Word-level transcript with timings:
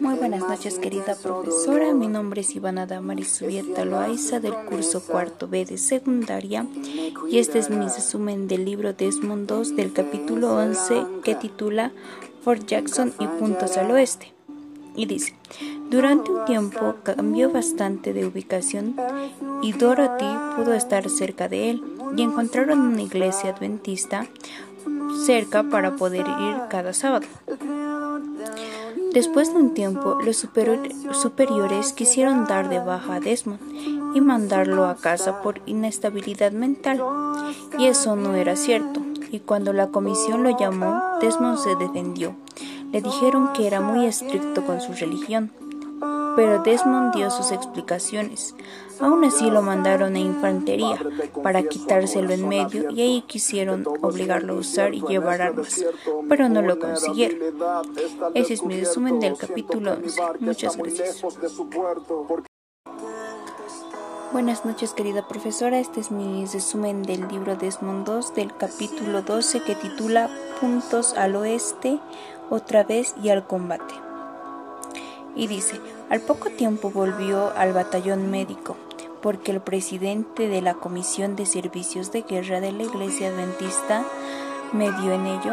Muy 0.00 0.14
buenas 0.14 0.40
noches 0.40 0.78
querida 0.78 1.14
profesora, 1.14 1.92
mi 1.92 2.08
nombre 2.08 2.40
es 2.40 2.54
Ivana 2.56 2.86
Damaris 2.86 3.30
Subieta 3.30 3.84
Loaiza 3.84 4.40
del 4.40 4.54
curso 4.68 5.02
cuarto 5.02 5.46
B 5.46 5.64
de 5.64 5.78
secundaria 5.78 6.66
y 7.30 7.38
este 7.38 7.58
es 7.60 7.70
mi 7.70 7.84
resumen 7.84 8.48
del 8.48 8.64
libro 8.64 8.92
Desmond 8.92 9.50
II 9.50 9.76
del 9.76 9.92
capítulo 9.92 10.56
11 10.56 11.04
que 11.22 11.34
titula 11.34 11.92
Fort 12.42 12.66
Jackson 12.66 13.12
y 13.20 13.26
puntos 13.26 13.76
al 13.76 13.90
oeste. 13.92 14.32
Y 14.96 15.06
dice, 15.06 15.34
durante 15.90 16.30
un 16.30 16.44
tiempo 16.44 16.96
cambió 17.02 17.50
bastante 17.50 18.12
de 18.12 18.26
ubicación 18.26 18.96
y 19.62 19.72
Dorothy 19.72 20.36
pudo 20.56 20.74
estar 20.74 21.08
cerca 21.08 21.48
de 21.48 21.70
él 21.70 21.84
y 22.16 22.22
encontraron 22.22 22.80
una 22.80 23.02
iglesia 23.02 23.50
adventista 23.50 24.26
cerca 25.24 25.62
para 25.62 25.96
poder 25.96 26.26
ir 26.26 26.56
cada 26.68 26.92
sábado. 26.92 27.26
Después 29.12 29.52
de 29.52 29.60
un 29.60 29.74
tiempo, 29.74 30.18
los 30.24 30.36
superiores 30.36 31.92
quisieron 31.92 32.46
dar 32.46 32.68
de 32.68 32.78
baja 32.78 33.16
a 33.16 33.20
Desmond 33.20 33.60
y 34.14 34.20
mandarlo 34.20 34.86
a 34.86 34.96
casa 34.96 35.42
por 35.42 35.60
inestabilidad 35.66 36.52
mental, 36.52 37.02
y 37.78 37.86
eso 37.86 38.16
no 38.16 38.34
era 38.34 38.56
cierto. 38.56 39.00
Y 39.30 39.40
cuando 39.40 39.72
la 39.72 39.88
comisión 39.88 40.42
lo 40.42 40.56
llamó, 40.56 41.00
Desmond 41.20 41.58
se 41.58 41.74
defendió. 41.76 42.36
Le 42.92 43.00
dijeron 43.00 43.52
que 43.52 43.66
era 43.66 43.80
muy 43.80 44.06
estricto 44.06 44.64
con 44.64 44.80
su 44.80 44.92
religión, 44.92 45.50
pero 46.36 46.62
Desmond 46.62 47.14
dio 47.14 47.30
sus 47.30 47.52
explicaciones. 47.52 48.54
Aún 49.00 49.24
así 49.24 49.50
lo 49.50 49.62
mandaron 49.62 50.14
a 50.14 50.18
infantería 50.18 50.98
para 51.42 51.62
quitárselo 51.64 52.32
en 52.32 52.48
medio 52.48 52.90
y 52.90 53.00
ahí 53.00 53.22
quisieron 53.22 53.84
obligarlo 54.02 54.54
a 54.54 54.58
usar 54.58 54.94
y 54.94 55.00
llevar 55.02 55.42
armas, 55.42 55.84
pero 56.28 56.48
no 56.48 56.62
lo 56.62 56.78
consiguieron. 56.78 57.38
Ese 58.34 58.54
es 58.54 58.62
mi 58.62 58.78
resumen 58.78 59.20
del 59.20 59.36
capítulo 59.36 59.94
11. 59.94 60.20
Muchas 60.40 60.76
gracias. 60.76 61.22
Buenas 64.32 64.64
noches 64.64 64.94
querida 64.94 65.28
profesora, 65.28 65.78
este 65.78 66.00
es 66.00 66.10
mi 66.10 66.44
resumen 66.46 67.04
del 67.04 67.28
libro 67.28 67.54
Desmond 67.54 68.08
II 68.08 68.34
del 68.34 68.56
capítulo 68.56 69.22
12 69.22 69.62
que 69.62 69.76
titula 69.76 70.28
Puntos 70.60 71.14
al 71.14 71.36
oeste, 71.36 72.00
otra 72.50 72.82
vez 72.82 73.14
y 73.22 73.28
al 73.28 73.46
combate 73.46 74.03
y 75.36 75.46
dice, 75.46 75.80
al 76.10 76.20
poco 76.20 76.50
tiempo 76.50 76.90
volvió 76.90 77.52
al 77.56 77.72
batallón 77.72 78.30
médico, 78.30 78.76
porque 79.20 79.52
el 79.52 79.60
presidente 79.60 80.48
de 80.48 80.62
la 80.62 80.74
Comisión 80.74 81.36
de 81.36 81.46
Servicios 81.46 82.12
de 82.12 82.22
Guerra 82.22 82.60
de 82.60 82.72
la 82.72 82.84
Iglesia 82.84 83.28
Adventista 83.28 84.04
me 84.72 84.90
dio 84.92 85.12
en 85.12 85.26
ello. 85.26 85.52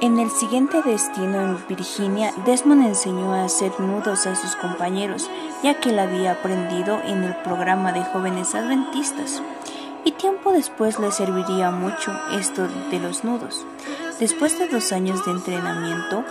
En 0.00 0.18
el 0.20 0.30
siguiente 0.30 0.80
destino 0.82 1.40
en 1.40 1.58
Virginia, 1.68 2.32
Desmond 2.46 2.86
enseñó 2.86 3.34
a 3.34 3.44
hacer 3.44 3.80
nudos 3.80 4.26
a 4.26 4.36
sus 4.36 4.54
compañeros, 4.54 5.28
ya 5.62 5.80
que 5.80 5.90
él 5.90 5.98
había 5.98 6.32
aprendido 6.32 7.00
en 7.04 7.24
el 7.24 7.34
programa 7.36 7.92
de 7.92 8.04
jóvenes 8.04 8.54
adventistas. 8.54 9.42
Y 10.04 10.12
tiempo 10.12 10.52
después 10.52 11.00
le 11.00 11.10
serviría 11.10 11.72
mucho 11.72 12.12
esto 12.32 12.68
de 12.90 13.00
los 13.00 13.24
nudos. 13.24 13.66
Después 14.20 14.56
de 14.58 14.68
dos 14.68 14.92
años 14.92 15.24
de 15.24 15.32
entrenamiento, 15.32 16.24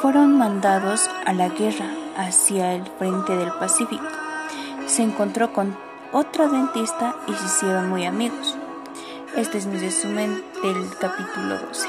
fueron 0.00 0.36
mandados 0.36 1.08
a 1.24 1.32
la 1.32 1.48
guerra 1.48 1.90
hacia 2.16 2.74
el 2.74 2.84
frente 2.98 3.36
del 3.36 3.50
Pacífico. 3.52 4.04
Se 4.86 5.02
encontró 5.02 5.52
con 5.52 5.76
otro 6.12 6.48
dentista 6.48 7.16
y 7.26 7.32
se 7.32 7.46
hicieron 7.46 7.88
muy 7.88 8.04
amigos. 8.04 8.56
Este 9.36 9.58
es 9.58 9.66
mi 9.66 9.78
resumen 9.78 10.44
del 10.62 10.88
capítulo 10.98 11.58
12. 11.58 11.88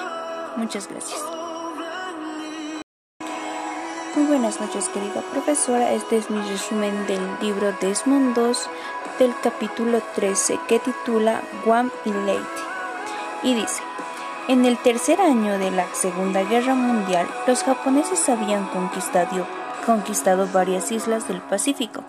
Muchas 0.58 0.88
gracias. 0.88 1.19
Muy 4.16 4.25
buenas 4.25 4.59
noches 4.59 4.89
querida 4.89 5.22
profesora, 5.31 5.91
este 5.91 6.17
es 6.17 6.30
mi 6.31 6.41
resumen 6.50 7.05
del 7.05 7.22
libro 7.39 7.72
Desmond 7.80 8.35
II 8.35 8.53
del 9.19 9.33
capítulo 9.44 10.01
13 10.16 10.59
que 10.67 10.79
titula 10.79 11.41
Guam 11.66 11.91
y 12.03 12.12
Leyte 12.12 12.67
y 13.44 13.53
dice 13.53 13.84
en 14.47 14.66
el 14.66 14.78
tercer 14.78 15.19
año 15.19 15.59
de 15.59 15.72
la 15.72 15.85
Segunda 15.94 16.44
Guerra 16.44 16.74
Mundial, 16.74 17.28
los 17.47 17.63
japoneses 17.63 18.30
habían 18.30 18.66
conquistado, 18.68 19.46
conquistado 19.85 20.47
varias 20.53 20.91
islas 20.91 21.28
del 21.28 21.41
Pacífico 21.41 22.03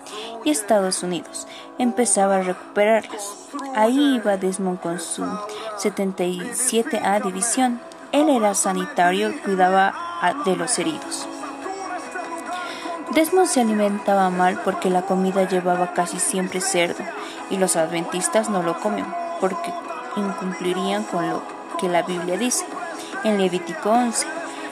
y 0.44 0.50
Estados 0.50 1.02
Unidos 1.02 1.48
empezaba 1.78 2.36
a 2.36 2.42
recuperarlas. 2.42 3.48
Ahí 3.74 4.16
iba 4.16 4.36
Desmond 4.36 4.80
con 4.80 5.00
su 5.00 5.24
77A 5.24 7.22
División. 7.24 7.80
Él 8.12 8.28
era 8.28 8.54
sanitario 8.54 9.30
y 9.30 9.38
cuidaba 9.38 9.94
de 10.44 10.54
los 10.54 10.78
heridos. 10.78 11.26
Desmond 13.14 13.48
se 13.48 13.62
alimentaba 13.62 14.30
mal 14.30 14.60
porque 14.64 14.90
la 14.90 15.02
comida 15.02 15.48
llevaba 15.48 15.92
casi 15.92 16.20
siempre 16.20 16.60
cerdo 16.60 17.02
y 17.50 17.56
los 17.56 17.74
adventistas 17.74 18.48
no 18.48 18.62
lo 18.62 18.78
comen 18.78 19.06
porque 19.40 19.72
incumplirían 20.16 21.02
con 21.04 21.28
lo 21.28 21.57
que 21.78 21.88
la 21.88 22.02
Biblia 22.02 22.36
dice 22.36 22.66
en 23.24 23.38
Levítico 23.38 23.90
11 23.90 24.26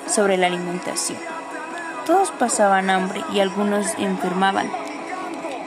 sobre 0.06 0.36
la 0.36 0.48
alimentación. 0.48 1.18
Todos 2.04 2.30
pasaban 2.32 2.90
hambre 2.90 3.24
y 3.32 3.40
algunos 3.40 3.86
enfermaban. 3.98 4.70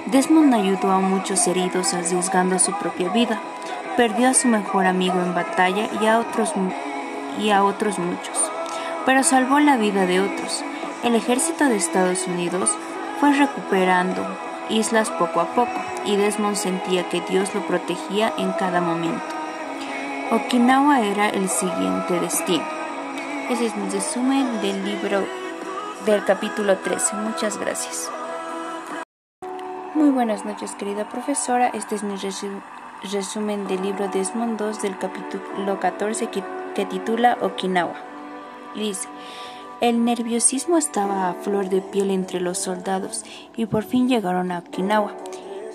Desmond 0.05 0.53
ayudó 0.53 0.91
a 0.91 0.99
muchos 0.99 1.45
heridos 1.47 1.93
arriesgando 1.93 2.59
su 2.59 2.71
propia 2.73 3.09
vida. 3.09 3.39
Perdió 3.97 4.29
a 4.29 4.33
su 4.33 4.47
mejor 4.47 4.85
amigo 4.85 5.19
en 5.19 5.33
batalla 5.33 5.89
y 6.01 6.05
a 6.05 6.19
otros, 6.19 6.53
y 7.39 7.49
a 7.49 7.63
otros 7.63 7.99
muchos, 7.99 8.37
pero 9.05 9.23
salvó 9.23 9.59
la 9.59 9.75
vida 9.75 10.05
de 10.05 10.21
otros. 10.21 10.63
El 11.03 11.15
ejército 11.15 11.65
de 11.65 11.75
Estados 11.75 12.27
Unidos 12.27 12.71
fue 13.19 13.33
recuperando 13.33 14.25
islas 14.69 15.09
poco 15.11 15.41
a 15.41 15.47
poco 15.47 15.81
y 16.05 16.15
Desmond 16.15 16.55
sentía 16.55 17.09
que 17.09 17.21
Dios 17.21 17.53
lo 17.53 17.65
protegía 17.67 18.33
en 18.37 18.51
cada 18.53 18.79
momento. 18.79 19.38
Okinawa 20.31 21.01
era 21.01 21.29
el 21.29 21.49
siguiente 21.49 22.19
destino. 22.19 22.63
Ese 23.49 23.65
es 23.65 23.75
mi 23.75 23.89
resumen 23.89 24.61
del 24.61 24.85
libro 24.85 25.25
del 26.05 26.23
capítulo 26.23 26.77
13. 26.77 27.15
Muchas 27.15 27.57
gracias. 27.57 28.11
Muy 29.95 30.11
buenas 30.11 30.45
noches, 30.45 30.75
querida 30.75 31.09
profesora. 31.09 31.69
Este 31.69 31.95
es 31.95 32.03
mi 32.03 32.13
resumen 33.11 33.67
del 33.67 33.81
libro 33.81 34.07
Desmond 34.07 34.61
II 34.61 34.77
del 34.83 34.99
capítulo 34.99 35.79
14 35.79 36.27
que, 36.27 36.43
que 36.75 36.85
titula 36.85 37.39
Okinawa. 37.41 37.95
dice, 38.75 39.07
el 39.81 40.05
nerviosismo 40.05 40.77
estaba 40.77 41.29
a 41.29 41.33
flor 41.33 41.69
de 41.69 41.81
piel 41.81 42.11
entre 42.11 42.39
los 42.39 42.59
soldados 42.59 43.25
y 43.57 43.65
por 43.65 43.83
fin 43.83 44.07
llegaron 44.07 44.51
a 44.51 44.59
Okinawa. 44.59 45.11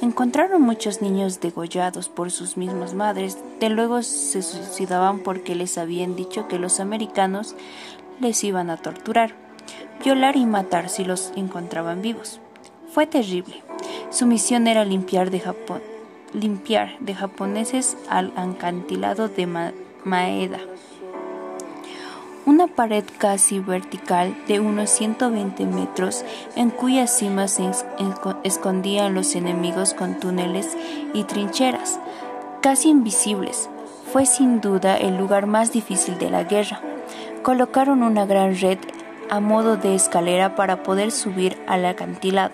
Encontraron 0.04 0.60
muchos 0.60 1.00
niños 1.00 1.40
degollados 1.40 2.10
por 2.10 2.30
sus 2.30 2.58
mismas 2.58 2.92
madres, 2.92 3.38
de 3.58 3.70
luego 3.70 4.02
se 4.02 4.42
suicidaban 4.42 5.20
porque 5.20 5.54
les 5.54 5.78
habían 5.78 6.14
dicho 6.14 6.46
que 6.46 6.58
los 6.58 6.78
americanos 6.78 7.56
les 8.20 8.44
iban 8.44 8.68
a 8.68 8.76
torturar, 8.76 9.34
violar 10.04 10.36
y 10.36 10.44
matar 10.44 10.90
si 10.90 11.06
los 11.06 11.32
encontraban 11.36 12.02
vivos. 12.02 12.38
Fue 12.92 13.06
terrible. 13.06 13.62
Su 14.10 14.26
misión 14.26 14.66
era 14.66 14.84
limpiar 14.84 15.30
de 15.30 15.40
Japón, 15.40 15.80
limpiar 16.34 16.98
de 17.00 17.14
japoneses 17.14 17.96
al 18.10 18.30
acantilado 18.36 19.30
de 19.30 19.46
Maeda 20.04 20.60
una 22.46 22.66
pared 22.66 23.04
casi 23.18 23.58
vertical 23.58 24.36
de 24.46 24.60
unos 24.60 24.90
120 24.90 25.64
metros 25.66 26.24
en 26.56 26.70
cuya 26.70 27.06
cima 27.06 27.48
se 27.48 27.70
escondían 28.42 29.14
los 29.14 29.34
enemigos 29.34 29.94
con 29.94 30.20
túneles 30.20 30.76
y 31.14 31.24
trincheras, 31.24 31.98
casi 32.60 32.90
invisibles. 32.90 33.70
Fue 34.12 34.26
sin 34.26 34.60
duda 34.60 34.96
el 34.96 35.16
lugar 35.16 35.46
más 35.46 35.72
difícil 35.72 36.18
de 36.18 36.30
la 36.30 36.44
guerra. 36.44 36.80
Colocaron 37.42 38.02
una 38.02 38.26
gran 38.26 38.54
red 38.58 38.78
a 39.30 39.40
modo 39.40 39.76
de 39.76 39.94
escalera 39.94 40.54
para 40.54 40.82
poder 40.82 41.10
subir 41.10 41.56
al 41.66 41.84
acantilado. 41.86 42.52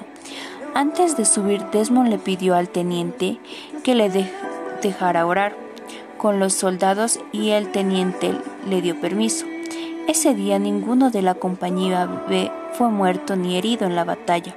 Antes 0.75 1.17
de 1.17 1.25
subir, 1.25 1.65
Desmond 1.73 2.09
le 2.09 2.19
pidió 2.19 2.55
al 2.55 2.69
teniente 2.69 3.41
que 3.83 3.97
le 3.97 4.09
dejara 4.81 5.27
orar 5.27 5.57
con 6.17 6.39
los 6.39 6.55
soldados 6.55 7.19
y 7.33 7.51
el 7.51 7.73
teniente 7.73 8.37
le 8.69 8.81
dio 8.81 9.01
permiso. 9.01 9.47
Ese 10.11 10.35
día 10.35 10.59
ninguno 10.59 11.11
de 11.13 11.23
la 11.23 11.37
compañía 11.37 12.05
B 12.29 12.51
fue 12.73 12.91
muerto 12.91 13.37
ni 13.37 13.57
herido 13.57 13.87
en 13.87 13.95
la 13.95 14.03
batalla, 14.03 14.57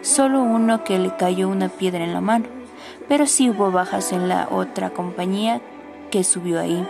solo 0.00 0.42
uno 0.42 0.82
que 0.82 0.98
le 0.98 1.14
cayó 1.14 1.48
una 1.48 1.68
piedra 1.68 2.02
en 2.02 2.12
la 2.12 2.20
mano, 2.20 2.46
pero 3.06 3.28
sí 3.28 3.48
hubo 3.48 3.70
bajas 3.70 4.10
en 4.10 4.28
la 4.28 4.48
otra 4.50 4.90
compañía 4.90 5.60
que 6.10 6.24
subió 6.24 6.58
ahí. 6.58 6.84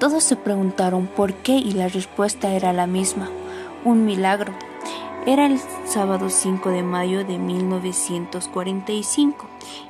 Todos 0.00 0.24
se 0.24 0.36
preguntaron 0.36 1.06
por 1.06 1.34
qué 1.34 1.52
y 1.52 1.72
la 1.72 1.88
respuesta 1.88 2.50
era 2.54 2.72
la 2.72 2.86
misma, 2.86 3.28
un 3.84 4.06
milagro. 4.06 4.54
Era 5.26 5.44
el 5.44 5.60
sábado 5.84 6.30
5 6.30 6.70
de 6.70 6.82
mayo 6.82 7.26
de 7.26 7.36
1945 7.36 9.46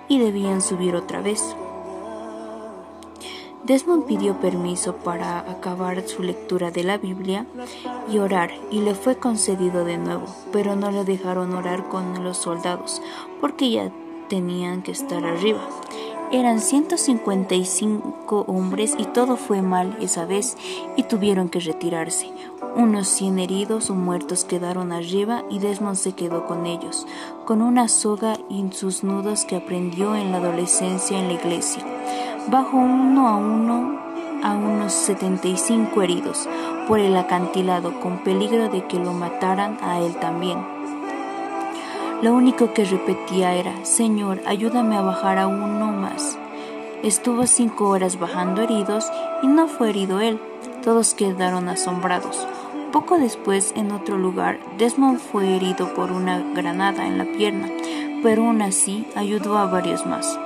y 0.09 0.19
debían 0.19 0.61
subir 0.61 0.97
otra 0.97 1.21
vez. 1.21 1.55
Desmond 3.65 4.05
pidió 4.05 4.41
permiso 4.41 4.97
para 4.97 5.41
acabar 5.41 6.07
su 6.07 6.23
lectura 6.23 6.71
de 6.71 6.85
la 6.85 6.97
Biblia 6.97 7.47
y 8.11 8.19
orar, 8.19 8.51
y 8.71 8.81
le 8.81 8.95
fue 8.95 9.17
concedido 9.17 9.85
de 9.85 9.99
nuevo, 9.99 10.27
pero 10.53 10.77
no 10.77 10.91
le 10.91 11.05
dejaron 11.05 11.55
orar 11.55 11.89
con 11.89 12.23
los 12.23 12.39
soldados, 12.39 13.03
porque 13.41 13.71
ya 13.71 13.91
tenían 14.29 14.83
que 14.83 14.93
estar 14.93 15.25
arriba. 15.25 15.61
Eran 16.31 16.61
155 16.61 18.45
hombres 18.47 18.95
y 18.99 19.07
todo 19.07 19.39
fue 19.39 19.63
mal 19.63 19.97
esa 20.01 20.27
vez 20.27 20.59
y 20.95 21.05
tuvieron 21.05 21.49
que 21.49 21.59
retirarse. 21.59 22.31
Unos 22.77 23.09
100 23.09 23.39
heridos 23.39 23.89
o 23.89 23.95
muertos 23.95 24.45
quedaron 24.45 24.93
arriba 24.93 25.45
y 25.51 25.59
Desmond 25.59 25.97
se 25.97 26.13
quedó 26.13 26.45
con 26.45 26.67
ellos, 26.67 27.07
con 27.47 27.63
una 27.63 27.89
soga 27.89 28.39
y 28.51 28.63
sus 28.73 29.05
nudos 29.05 29.47
que 29.47 29.57
aprendió 29.57 30.15
en 30.15 30.31
la 30.31 30.37
adolescencia 30.37 31.19
en 31.19 31.29
la 31.29 31.35
iglesia. 31.35 31.83
Bajo 32.51 32.79
uno 32.79 33.29
a 33.29 33.37
uno 33.37 33.99
a 34.43 34.53
unos 34.57 34.95
75 34.95 36.01
heridos 36.01 36.49
por 36.87 36.99
el 36.99 37.15
acantilado 37.15 38.01
con 38.01 38.19
peligro 38.19 38.71
de 38.71 38.87
que 38.87 38.99
lo 38.99 39.13
mataran 39.13 39.77
a 39.83 39.99
él 39.99 40.17
también. 40.17 40.59
Lo 42.23 42.33
único 42.33 42.73
que 42.73 42.87
repetía 42.87 43.55
era, 43.55 43.85
Señor, 43.85 44.41
ayúdame 44.47 44.97
a 44.97 45.03
bajar 45.03 45.37
a 45.37 45.47
uno 45.47 45.93
más. 45.93 46.39
Estuvo 47.03 47.47
cinco 47.47 47.91
horas 47.91 48.19
bajando 48.19 48.63
heridos 48.63 49.05
y 49.43 49.47
no 49.47 49.69
fue 49.69 49.91
herido 49.91 50.21
él. 50.21 50.41
Todos 50.83 51.13
quedaron 51.13 51.69
asombrados. 51.69 52.49
Poco 52.93 53.19
después, 53.19 53.75
en 53.77 53.93
otro 53.93 54.17
lugar, 54.17 54.59
Desmond 54.79 55.19
fue 55.19 55.55
herido 55.55 55.93
por 55.93 56.13
una 56.13 56.43
granada 56.55 57.07
en 57.07 57.19
la 57.19 57.27
pierna, 57.27 57.69
pero 58.23 58.47
aún 58.47 58.63
así 58.63 59.07
ayudó 59.15 59.59
a 59.59 59.67
varios 59.67 60.07
más. 60.07 60.39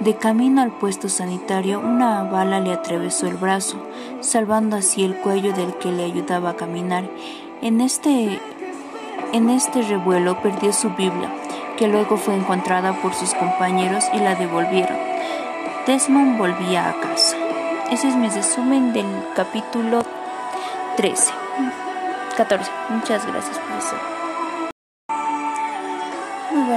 De 0.00 0.16
camino 0.16 0.62
al 0.62 0.70
puesto 0.70 1.08
sanitario, 1.08 1.80
una 1.80 2.22
bala 2.22 2.60
le 2.60 2.72
atravesó 2.72 3.26
el 3.26 3.34
brazo, 3.34 3.78
salvando 4.20 4.76
así 4.76 5.02
el 5.02 5.16
cuello 5.16 5.52
del 5.52 5.74
que 5.74 5.90
le 5.90 6.04
ayudaba 6.04 6.50
a 6.50 6.56
caminar. 6.56 7.10
En 7.62 7.80
este 7.80 8.40
en 9.32 9.50
este 9.50 9.82
revuelo 9.82 10.40
perdió 10.40 10.72
su 10.72 10.90
Biblia, 10.90 11.30
que 11.76 11.88
luego 11.88 12.16
fue 12.16 12.34
encontrada 12.34 12.92
por 13.02 13.12
sus 13.12 13.34
compañeros 13.34 14.04
y 14.14 14.18
la 14.18 14.36
devolvieron. 14.36 14.96
Desmond 15.86 16.38
volvía 16.38 16.88
a 16.88 17.00
casa. 17.00 17.36
Ese 17.90 18.08
es 18.08 18.16
mi 18.16 18.28
resumen 18.28 18.92
del 18.92 19.06
capítulo 19.34 20.02
13. 20.96 21.32
14. 22.36 22.70
Muchas 22.90 23.26
gracias, 23.26 23.58
profesor. 23.58 24.17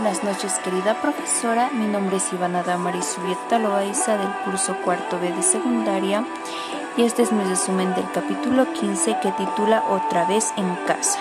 Buenas 0.01 0.23
noches, 0.23 0.53
querida 0.63 0.99
profesora. 0.99 1.69
Mi 1.73 1.85
nombre 1.85 2.17
es 2.17 2.33
Ivana 2.33 2.63
Damaris 2.63 3.05
Subieta 3.05 3.59
Loaiza 3.59 4.17
del 4.17 4.33
curso 4.43 4.75
cuarto 4.83 5.19
B 5.19 5.31
de 5.31 5.43
secundaria 5.43 6.25
y 6.97 7.03
este 7.03 7.21
es 7.21 7.31
mi 7.31 7.43
resumen 7.43 7.93
del 7.93 8.09
capítulo 8.11 8.73
15 8.73 9.17
que 9.21 9.31
titula 9.33 9.83
Otra 9.91 10.25
vez 10.25 10.53
en 10.57 10.75
casa 10.87 11.19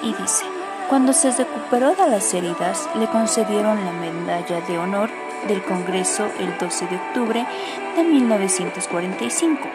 y 0.00 0.14
dice, 0.14 0.44
cuando 0.88 1.12
se 1.12 1.32
recuperó 1.32 1.96
de 1.96 2.08
las 2.08 2.32
heridas, 2.34 2.88
le 2.94 3.08
concedieron 3.08 3.84
la 3.84 3.90
medalla 3.90 4.60
de 4.60 4.78
honor 4.78 5.10
del 5.48 5.60
Congreso 5.64 6.30
el 6.38 6.56
12 6.58 6.86
de 6.86 6.94
octubre 6.94 7.46
de 7.96 8.04
1945. 8.04 9.68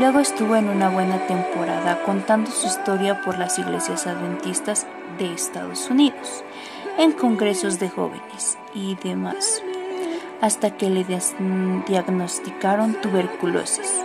Luego 0.00 0.18
estuvo 0.18 0.56
en 0.56 0.68
una 0.68 0.88
buena 0.88 1.26
temporada 1.28 2.02
contando 2.02 2.50
su 2.50 2.66
historia 2.66 3.22
por 3.22 3.38
las 3.38 3.58
iglesias 3.58 4.08
adventistas 4.08 4.86
de 5.18 5.32
Estados 5.32 5.88
Unidos, 5.88 6.42
en 6.98 7.12
congresos 7.12 7.78
de 7.78 7.88
jóvenes 7.88 8.58
y 8.74 8.96
demás, 8.96 9.62
hasta 10.40 10.76
que 10.76 10.90
le 10.90 11.04
diagnosticaron 11.86 12.94
tuberculosis 13.00 14.02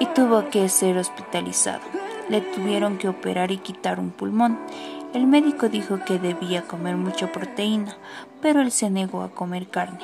y 0.00 0.06
tuvo 0.06 0.48
que 0.48 0.68
ser 0.68 0.98
hospitalizado 0.98 1.82
le 2.28 2.40
tuvieron 2.40 2.98
que 2.98 3.08
operar 3.08 3.52
y 3.52 3.58
quitar 3.58 4.00
un 4.00 4.10
pulmón. 4.10 4.58
El 5.14 5.26
médico 5.26 5.68
dijo 5.68 6.00
que 6.04 6.18
debía 6.18 6.62
comer 6.62 6.96
mucha 6.96 7.30
proteína, 7.30 7.96
pero 8.40 8.60
él 8.60 8.72
se 8.72 8.90
negó 8.90 9.22
a 9.22 9.30
comer 9.30 9.68
carne. 9.68 10.00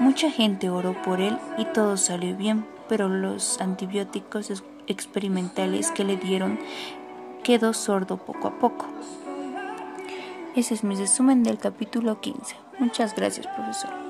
Mucha 0.00 0.30
gente 0.30 0.70
oró 0.70 0.94
por 1.02 1.20
él 1.20 1.36
y 1.58 1.64
todo 1.66 1.96
salió 1.96 2.36
bien, 2.36 2.64
pero 2.88 3.08
los 3.08 3.60
antibióticos 3.60 4.62
experimentales 4.86 5.90
que 5.90 6.04
le 6.04 6.16
dieron 6.16 6.58
quedó 7.42 7.72
sordo 7.72 8.16
poco 8.16 8.48
a 8.48 8.58
poco. 8.58 8.86
Ese 10.56 10.74
es 10.74 10.84
mi 10.84 10.94
resumen 10.94 11.42
del 11.42 11.58
capítulo 11.58 12.20
15. 12.20 12.56
Muchas 12.78 13.14
gracias, 13.14 13.46
profesor. 13.48 14.03